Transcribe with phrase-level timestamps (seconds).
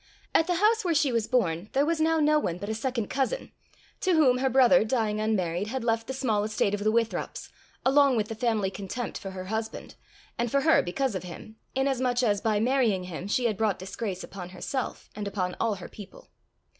[0.33, 3.07] At the house where she was born, there was now no one but a second
[3.07, 3.51] cousin,
[3.99, 7.49] to whom her brother, dying unmarried, had left the small estate of the Withrops,
[7.85, 9.93] along with the family contempt for her husband,
[10.39, 14.23] and for her because of him, inasmuch as, by marrying him, she had brought disgrace
[14.23, 16.31] upon herself, and upon all her people.